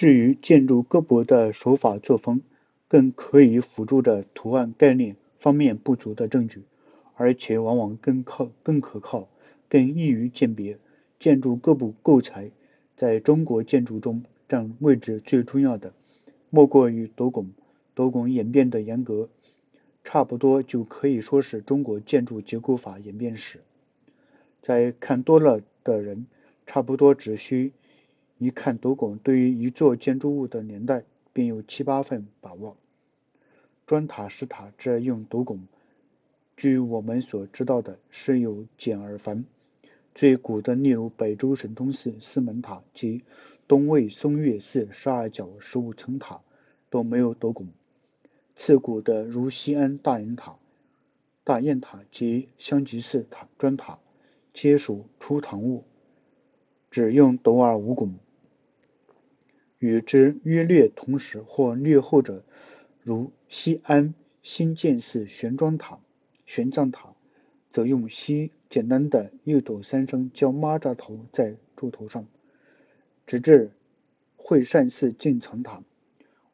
[0.00, 2.40] 至于建筑各部的手法作风，
[2.88, 6.62] 更可以辅助着图案概念方面不足的证据，
[7.16, 9.28] 而且往往更靠、更可靠、
[9.68, 10.78] 更易于鉴别。
[11.18, 12.50] 建筑各部构材
[12.96, 15.92] 在中国建筑中占位置最重要的，
[16.48, 17.50] 莫过于斗拱。
[17.94, 19.28] 斗拱演变的严格，
[20.02, 23.60] 差不多就可以说是中国建筑结构法演变史。
[24.62, 26.24] 在看多了的人，
[26.64, 27.72] 差不多只需
[28.40, 31.04] 一看斗拱，对于一座建筑物的年代
[31.34, 32.78] 便有七八分把握。
[33.86, 35.66] 砖塔、石塔这用斗拱，
[36.56, 39.44] 据我们所知道的，是有简而繁。
[40.14, 43.24] 最古的，例如北周神通寺四门塔及
[43.68, 46.40] 东魏嵩岳寺十二角十五层塔，
[46.88, 47.68] 都没有斗拱。
[48.56, 50.56] 次古的，如西安大雁塔、
[51.44, 53.98] 大雁塔及香积寺塔砖塔。
[54.54, 55.84] 皆属初唐物，
[56.90, 58.14] 只用斗而无拱。
[59.80, 62.44] 与之约略同时或略后者，
[63.02, 65.98] 如西安新建寺玄奘塔、
[66.44, 67.14] 玄奘塔，
[67.72, 72.26] 则用西简单的六斗三升叫蚂蚱头在柱头上。
[73.26, 73.70] 直至
[74.36, 75.82] 会善寺进藏塔，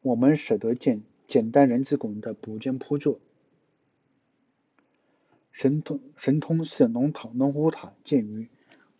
[0.01, 3.19] 我们舍得建简单人字拱的补间铺座。
[5.51, 8.47] 神通神通寺龙塔龙虎塔建于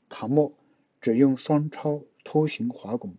[0.09, 0.52] 塔末，
[1.00, 3.16] 只用双超偷形华拱。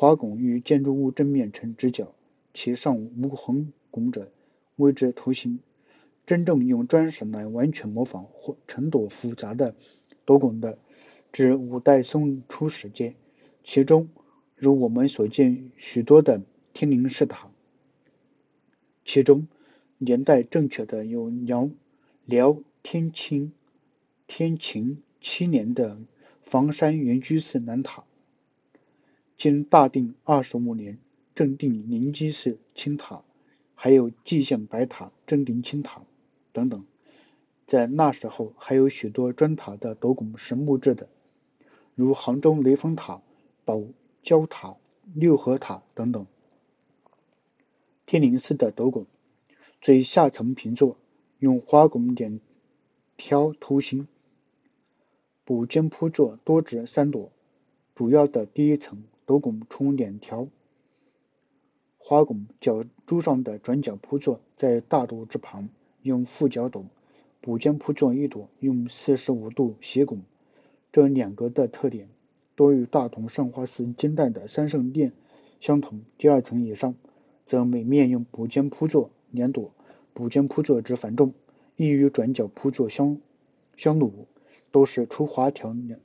[0.00, 2.14] 华拱与建筑物正面呈直角，
[2.54, 4.32] 其上无横拱者，
[4.76, 5.60] 谓之头形。
[6.24, 9.74] 真正用砖石来完全模仿或成朵复杂的
[10.24, 10.78] 斗拱的，
[11.32, 13.14] 至五代宋初时间，
[13.62, 14.08] 其中
[14.56, 16.40] 如我们所见许多的
[16.72, 17.50] 天宁寺塔，
[19.04, 19.48] 其中
[19.98, 21.68] 年代正确的有辽。
[22.24, 23.52] 辽天清
[24.26, 25.98] 天晴七年的
[26.40, 28.04] 房山元居寺南塔，
[29.40, 30.98] 经大定二十五年
[31.34, 33.24] 正定灵基寺青塔，
[33.74, 36.02] 还有蓟县白塔正定青塔
[36.52, 36.84] 等等，
[37.66, 41.08] 在那时候还有许多砖塔的斗拱是木质的，
[41.94, 43.22] 如杭州雷峰塔、
[43.64, 43.82] 宝
[44.22, 44.76] 交塔、
[45.14, 46.26] 六合塔等等。
[48.04, 49.06] 天灵寺的斗拱
[49.80, 50.98] 最下层平座。
[51.38, 52.38] 用花拱点
[53.16, 54.06] 挑图形，
[55.46, 57.32] 补间铺座多指三朵，
[57.94, 60.48] 主要的第一层斗拱冲两条
[61.98, 65.68] 花拱，角柱上的转角铺座在大斗之旁
[66.02, 66.86] 用副角斗，
[67.40, 70.22] 补间铺座一朵用四十五度斜拱。
[70.90, 72.08] 这两个的特点
[72.56, 75.12] 多与大同上花寺金代的三圣殿
[75.60, 76.02] 相同。
[76.18, 76.96] 第二层以上，
[77.46, 79.70] 则每面用补间铺座两朵。
[80.12, 81.34] 补间铺座之繁重，
[81.76, 83.20] 易与转角铺座相
[83.76, 84.26] 相鲁，
[84.72, 86.00] 都是出花条两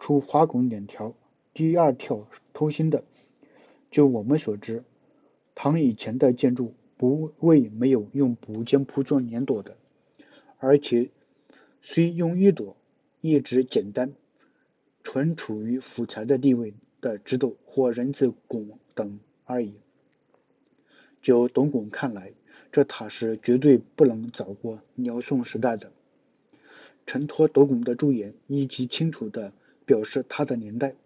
[0.00, 1.14] 出花拱两条，
[1.52, 3.04] 第二跳偷心的。
[3.90, 4.82] 就我们所知，
[5.54, 9.76] 唐以前的建筑不为没有用补间铺座两朵的，
[10.58, 11.10] 而且
[11.82, 12.74] 虽用一朵，
[13.20, 14.14] 亦只简单，
[15.02, 16.72] 纯处于辅材的地位
[17.02, 19.74] 的制度或人字拱等而已。
[21.20, 22.32] 就董拱看来。
[22.72, 25.92] 这塔是绝对不能早过辽宋时代的。
[27.06, 29.52] 承托斗拱的朱眼以及清楚地
[29.86, 30.96] 表示它的年代。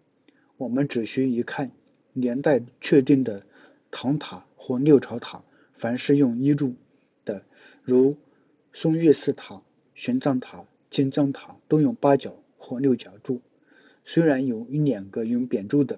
[0.59, 1.71] 我们只需一看
[2.11, 3.43] 年代确定的
[3.91, 5.41] 唐塔或六朝塔，
[5.73, 6.75] 凡是用一柱
[7.23, 7.43] 的，
[7.81, 8.17] 如
[8.73, 9.61] 松岳寺塔、
[9.95, 13.39] 玄奘塔、金藏塔，都用八角或六角柱。
[14.03, 15.97] 虽然有一两个用扁柱的，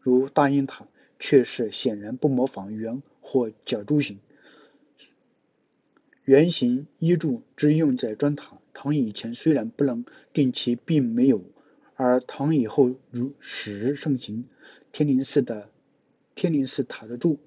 [0.00, 0.88] 如大雁塔，
[1.20, 4.18] 却是显然不模仿圆或角柱形。
[6.24, 8.58] 圆形一柱只用在砖塔。
[8.74, 11.44] 唐以前虽然不能定其并没有，
[11.96, 14.44] 而唐以后如史盛行。
[14.92, 15.70] 天灵寺的
[16.34, 17.38] 天灵寺塔的柱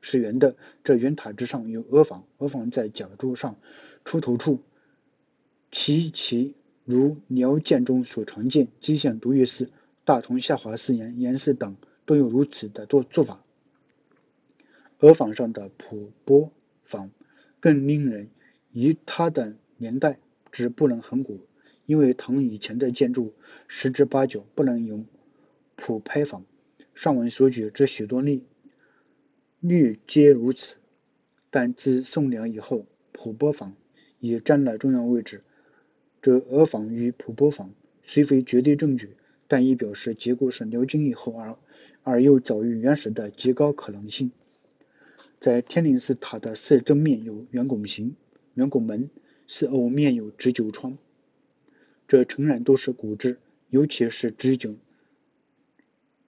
[0.00, 3.56] 是圆的，这圆塔之上有阿房，阿房在角柱上
[4.04, 4.60] 出头处。
[5.70, 6.54] 其其
[6.84, 9.70] 如辽建中所常见，蓟县独月寺、
[10.04, 11.76] 大同下华寺岩岩寺等
[12.06, 13.44] 都有如此的做做法。
[15.00, 16.50] 阿房上的普波
[16.82, 17.10] 房。
[17.60, 18.28] 更令人
[18.72, 20.18] 疑他的年代
[20.52, 21.40] 之不能恒古，
[21.86, 23.32] 因为唐以前的建筑
[23.68, 25.06] 十之八九不能用
[25.76, 26.44] 普拍房。
[26.94, 28.44] 上文所举之许多例，
[29.60, 30.76] 略皆如此。
[31.50, 33.74] 但自宋辽以后，普波房
[34.20, 35.42] 已占了重要位置。
[36.22, 39.16] 这阿房与普波房虽非绝对证据，
[39.46, 41.56] 但亦表示结构是辽金以后而
[42.02, 44.30] 而又早于原始的极高可能性。
[45.40, 48.16] 在天灵寺塔的四正面有圆拱形、
[48.54, 49.10] 圆拱门，
[49.46, 50.96] 四偶面有直角窗，
[52.14, 53.40] 这诚然都是古制，
[53.70, 54.76] 尤其是直角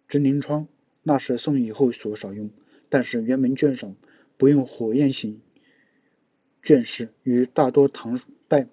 [0.08, 0.66] 直棂窗，
[1.04, 2.50] 那是宋以后所少用，
[2.88, 3.94] 但是原文卷上
[4.36, 5.40] 不用火焰形
[6.60, 8.66] 卷式，与大多唐代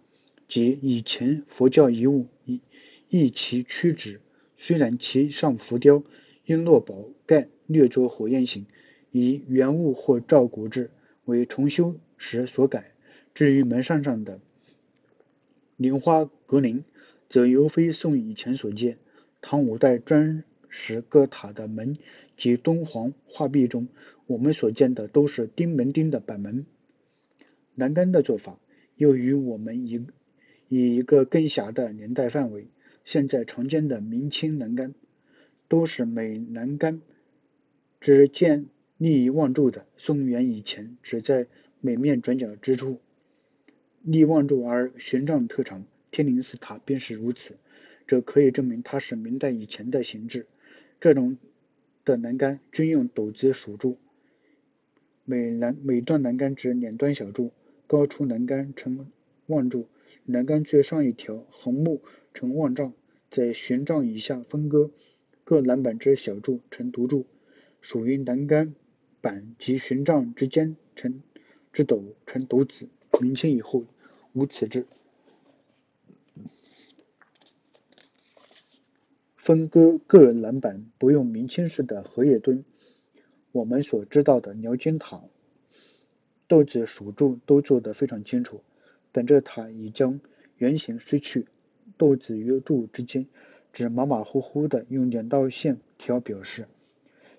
[0.47, 2.61] 及以前佛教遗物一
[3.09, 4.19] 一其曲直。
[4.57, 6.03] 虽然其上浮雕
[6.47, 8.65] 璎珞宝盖略作火焰形，
[9.11, 10.89] 以原物或照古制
[11.25, 12.91] 为重修时所改。
[13.35, 14.39] 至于门扇上的
[15.77, 16.83] 莲花格铃，
[17.33, 18.99] 则犹非宋以前所见。
[19.41, 21.97] 唐五代砖石各塔的门
[22.37, 23.87] 及敦煌画壁中，
[24.27, 26.67] 我们所见的都是钉门钉的板门。
[27.73, 28.59] 栏杆的做法，
[28.97, 30.05] 又与我们以
[30.67, 32.67] 以一个更狭的年代范围。
[33.03, 34.93] 现在常见的明清栏杆，
[35.67, 37.01] 都是每栏杆
[37.99, 38.67] 只见
[38.99, 39.87] 立望柱的。
[39.97, 41.47] 宋元以前，只在
[41.81, 42.99] 每面转角之处
[44.03, 45.83] 立望柱而悬杖特长。
[46.13, 47.55] 天宁寺塔便是如此，
[48.05, 50.45] 这可以证明它是明代以前的形制。
[50.99, 51.39] 这种
[52.05, 53.97] 的栏杆均用斗子属柱，
[55.25, 57.51] 每栏每段栏杆只两端小柱，
[57.87, 59.07] 高出栏杆呈
[59.47, 59.87] 望柱，
[60.27, 62.03] 栏杆最上一条横木
[62.35, 62.93] 呈望杖，
[63.31, 64.91] 在悬杖以下分割
[65.43, 67.25] 各栏板之小柱成独柱，
[67.81, 68.75] 属于栏杆
[69.19, 71.23] 板及悬杖之间成
[71.71, 72.87] 之斗成斗子。
[73.19, 73.85] 明清以后
[74.33, 74.85] 无此制。
[79.43, 82.63] 分割各栏板不用明清式的荷叶墩，
[83.51, 85.21] 我们所知道的辽金塔，
[86.47, 88.61] 斗子属柱都做得非常清楚。
[89.11, 90.21] 但这塔已将
[90.55, 91.45] 原形失去，
[91.97, 93.25] 斗子与柱之间
[93.73, 96.67] 只马马虎虎的用两道线条表示，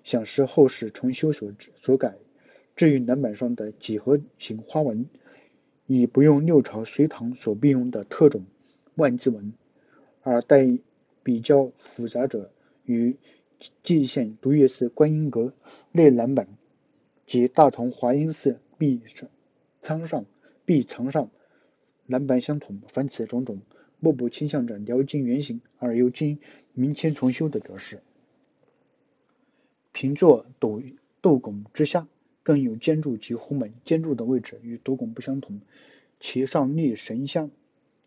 [0.03, 2.17] 想是后世重修所所改。
[2.77, 5.07] 至于栏板上的几何形花纹，
[5.87, 8.45] 已不用六朝隋唐所必用的特种
[8.95, 9.55] 万字纹，
[10.21, 10.77] 而带。
[11.25, 12.53] 比较复杂者，
[12.85, 13.17] 与
[13.83, 15.55] 蓟县独月寺观音阁
[15.91, 16.47] 内栏板
[17.27, 19.31] 及大同华阴寺壁上
[19.81, 20.27] 仓上
[20.67, 21.31] 壁墙上
[22.07, 22.83] 栏板相同。
[22.87, 23.63] 凡此种种，
[24.01, 26.39] 莫不倾向着辽金原型，而又经
[26.75, 28.03] 明清重修的格式。
[29.93, 30.83] 平座斗
[31.23, 32.07] 斗拱之下，
[32.43, 33.73] 更有尖柱及虎门。
[33.85, 35.63] 尖柱的位置与斗拱不相同，
[36.21, 37.51] 其上立神像。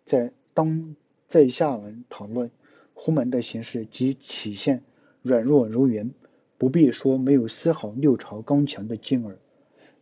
[0.05, 0.95] 在当
[1.27, 2.51] 在下文讨论。
[2.99, 4.81] 虎门的形式及体现
[5.21, 6.09] 软弱柔圆，
[6.57, 9.37] 不必说没有丝毫六朝刚强的劲儿，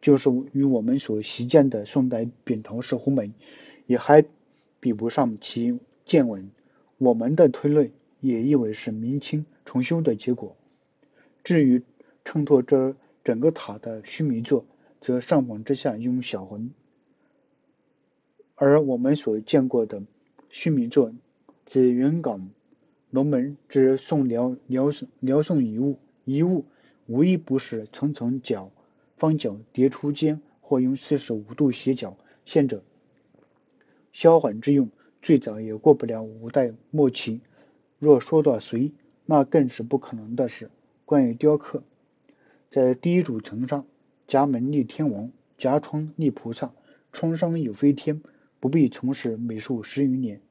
[0.01, 3.33] 就是与我们所习见的宋代扁头式虎门，
[3.85, 4.23] 也还
[4.79, 6.49] 比不上其健稳。
[6.97, 10.55] 我们的推论也以为是明清重修的结果。
[11.43, 11.83] 至于
[12.23, 12.95] 衬托这
[13.25, 14.65] 整个塔的须弥座，
[15.01, 16.71] 则上方之下用小魂，
[18.55, 20.01] 而我们所见过的
[20.49, 21.13] 须弥座，
[21.65, 22.49] 紫云岗。
[23.15, 26.65] 龙门之宋辽辽宋辽宋遗物遗物，
[27.05, 28.73] 无一不是层层角
[29.15, 32.83] 方角叠出间，或用四十五度斜角线者。
[34.11, 34.89] 销缓之用，
[35.21, 37.39] 最早也过不了五代末期。
[37.99, 38.91] 若说到隋，
[39.25, 40.69] 那更是不可能的事。
[41.05, 41.83] 关于雕刻，
[42.69, 43.85] 在第一主层上，
[44.27, 46.73] 夹门立天王，夹窗立菩萨，
[47.13, 48.21] 窗上有飞天，
[48.59, 50.41] 不必从事美术十余年。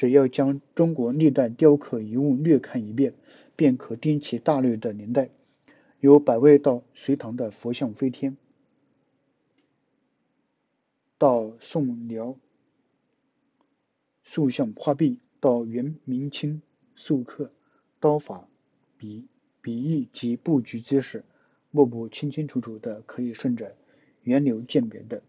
[0.00, 3.12] 只要将中国历代雕刻遗物略看一遍，
[3.54, 5.28] 便可定其大略的年代。
[6.00, 8.38] 由百位到隋唐的佛像飞天，
[11.18, 12.38] 到宋辽
[14.24, 16.62] 塑像画壁，到元明清
[16.96, 17.52] 塑刻
[17.98, 18.48] 刀法、
[18.96, 19.28] 笔
[19.60, 21.26] 笔意及布局姿势，
[21.70, 23.76] 莫不清清楚楚的，可以顺着
[24.22, 25.22] 源流鉴别的。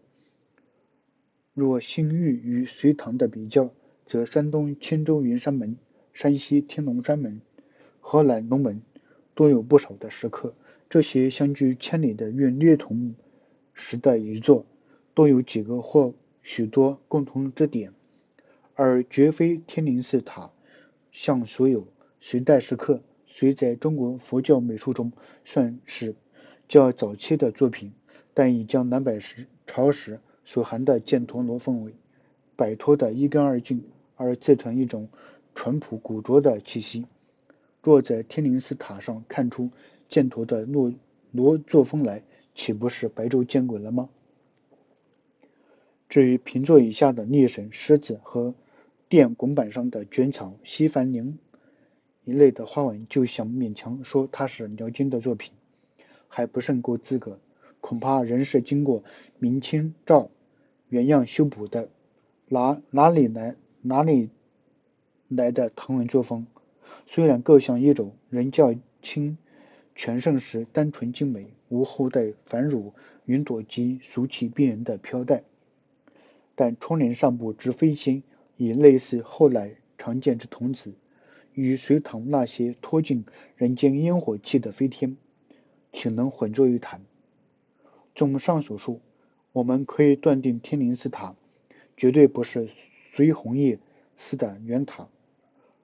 [1.52, 3.70] 若新玉与隋唐的比较，
[4.12, 5.78] 则山东青州云山门、
[6.12, 7.40] 山西天龙山门、
[7.98, 8.82] 河南龙门
[9.34, 10.54] 都有不少的石刻，
[10.90, 13.14] 这些相距千里的越略同
[13.72, 14.66] 时代遗作，
[15.14, 17.94] 都有几个或许多共同之点，
[18.74, 20.50] 而绝非天宁寺塔
[21.10, 21.88] 像所有
[22.20, 25.12] 隋代石刻，虽在中国佛教美术中
[25.46, 26.14] 算是
[26.68, 27.94] 较早期的作品，
[28.34, 31.94] 但已将南北时朝时所含的犍陀罗氛围
[32.56, 33.82] 摆脱得一干二净。
[34.16, 35.08] 而自成一种
[35.54, 37.06] 淳朴古拙的气息。
[37.82, 39.70] 若在天宁寺塔上看出
[40.08, 40.92] 犍陀的罗
[41.30, 42.22] 罗作风来，
[42.54, 44.08] 岂不是白昼见鬼了吗？
[46.08, 48.54] 至于平座以下的猎神、狮子和
[49.08, 51.38] 殿拱板上的卷草、西番铃
[52.24, 55.52] 一类的花纹，就想勉强说它是辽金的作品，
[56.28, 57.38] 还不甚够资格。
[57.80, 59.02] 恐怕仍是经过
[59.40, 60.30] 明清照
[60.88, 61.88] 原样修补的，
[62.48, 63.56] 哪哪里来？
[63.84, 64.30] 哪里
[65.26, 66.46] 来的唐人作风？
[67.06, 69.36] 虽然各像一种，仍较清
[69.96, 72.92] 全盛时单纯精美，无后代繁缛
[73.24, 75.42] 云朵及俗气逼人的飘带。
[76.54, 78.22] 但窗帘上部之飞仙，
[78.56, 80.94] 已类似后来常见之童子，
[81.52, 83.24] 与隋唐那些托尽
[83.56, 85.16] 人间烟火气的飞天，
[85.92, 87.02] 岂能混作一谈？
[88.14, 89.00] 综上所述，
[89.52, 91.34] 我们可以断定天宁寺塔
[91.96, 92.68] 绝对不是
[93.12, 93.78] 隋弘业
[94.16, 95.08] 寺的圆塔，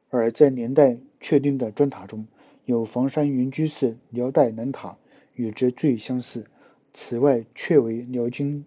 [0.09, 2.27] 而在年代确定的砖塔中，
[2.65, 4.97] 有房山云居寺辽代南塔
[5.35, 6.47] 与之最相似。
[6.95, 8.65] 此外，确为辽金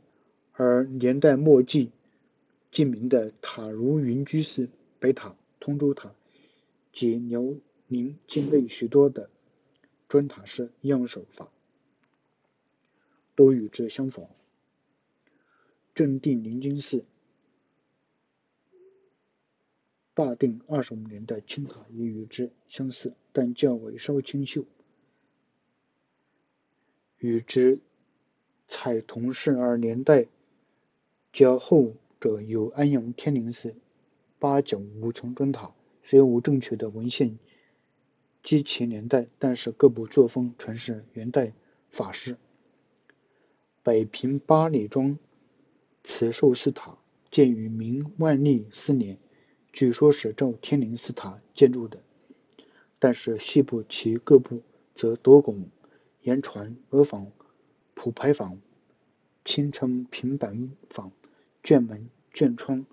[0.53, 1.91] 而年代末记
[2.71, 6.13] 记名的塔如云居寺北塔、通州塔
[6.93, 7.43] 及辽
[7.87, 9.29] 宁境内许多的
[10.07, 11.49] 砖塔式样手法。
[13.33, 14.27] 都与之相仿。
[15.95, 17.05] 正定宁金寺
[20.23, 24.65] 大定二十五年的青塔也与之相似，但较为稍清秀。
[27.17, 27.79] 与之
[28.67, 30.27] 彩同氏而年代
[31.33, 33.73] 较后者有安阳天宁寺
[34.37, 35.73] 八角五层砖塔，
[36.03, 37.39] 虽无正确的文献
[38.43, 41.53] 记其年代，但是各部作风全是元代
[41.89, 42.37] 法式。
[43.81, 45.17] 北平八里庄
[46.03, 46.99] 慈寿寺塔
[47.31, 49.17] 建于明万历四年，
[49.73, 51.99] 据说是照天宁寺塔建筑的，
[52.99, 54.61] 但是细部其各部
[54.95, 55.69] 则多拱、
[56.21, 57.31] 檐船、额房、
[57.93, 58.59] 铺排房、
[59.45, 61.11] 青城平板房、
[61.63, 62.85] 卷门、卷窗，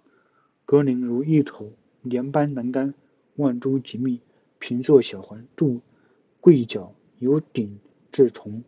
[0.65, 2.95] 格林如一头连斑栏杆，
[3.35, 4.21] 万株极密，
[4.59, 5.81] 平坐小环柱，
[6.41, 7.81] 柜角由顶
[8.13, 8.63] 至重。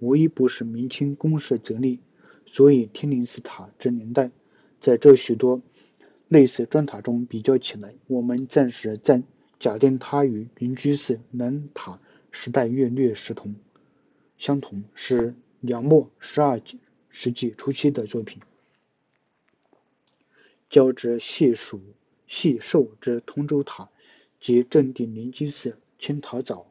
[0.00, 2.00] 无一不是明清宫室择立，
[2.44, 4.32] 所以天宁寺塔之年代，
[4.80, 5.62] 在这许多
[6.28, 9.24] 类似砖塔中比较起来，我们暂时暂
[9.60, 12.00] 假定它与云居寺南塔
[12.32, 13.54] 时代约略时同，
[14.38, 16.60] 相同，是两末十二
[17.10, 18.40] 世纪初期的作品。
[20.68, 21.80] 交之细属
[22.26, 23.90] 细寿之通州塔
[24.40, 26.66] 及正定灵居寺，青塔早。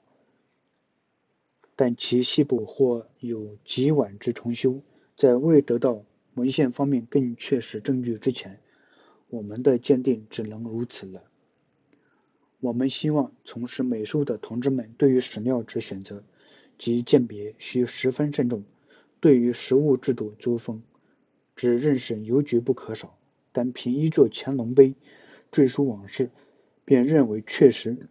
[1.76, 4.82] 但其细部或有极晚之重修，
[5.18, 8.60] 在未得到文献方面更确实证据之前，
[9.34, 11.24] 我们的鉴定只能如此了。
[12.60, 16.24] 我们希望从事美术的同志们对于史料之选择
[16.78, 18.64] 及鉴别需十分慎重，
[19.20, 20.84] 对于实物制度作风
[21.56, 23.18] 只认识邮局不可少。
[23.52, 24.94] 但凭一座乾隆碑
[25.52, 26.30] 赘述往事，
[26.86, 28.08] 便认为确实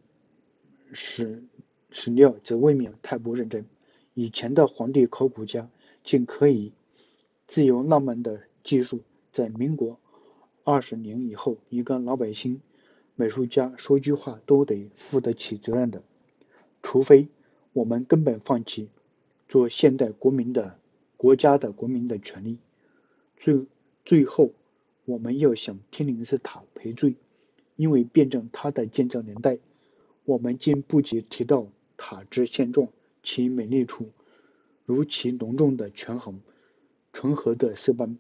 [0.93, 1.45] 史。
[1.93, 3.67] 史料则未免太不认真。
[4.14, 5.71] 以前的皇帝考古家
[6.02, 6.73] 竟可以
[7.47, 9.02] 自由浪漫的记述，
[9.33, 10.00] 在民国
[10.64, 12.61] 二十年以后，一个老百姓
[13.16, 16.02] 美术家说句话都得负得起责任的。
[16.83, 17.28] 除非
[17.73, 18.88] 我们根本放弃
[19.49, 20.78] 做现代国民的
[21.16, 22.59] 国家的国民的权利。
[23.37, 23.66] 最
[24.04, 24.52] 最后，
[25.04, 27.14] 我们要向天宁寺塔赔罪，
[27.76, 29.59] 因为辩证它的建造年代，
[30.25, 31.69] 我们竟不及提到。
[32.04, 32.88] 塔之现状，
[33.23, 34.09] 其美丽处，
[34.87, 36.40] 如其浓重的权衡、
[37.12, 38.19] 纯和的色斑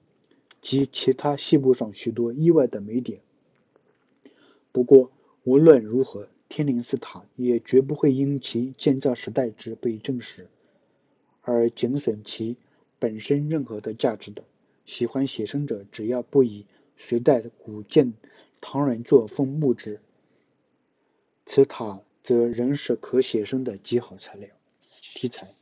[0.62, 3.20] 及其他细部上许多意外的美点。
[4.72, 5.12] 不过，
[5.44, 10.48] 无论如何，天宁寺塔也绝不会因其建造时代之被证实
[11.42, 12.56] 而减损其
[12.98, 14.44] 本身任何的价值的。
[14.86, 16.64] 喜欢写生者，只要不以
[16.96, 18.14] 隋代古建
[18.62, 20.00] 唐人作风木之，
[21.44, 22.00] 此塔。
[22.24, 24.48] 则仍是可写生的极好材料
[25.00, 25.56] 题材。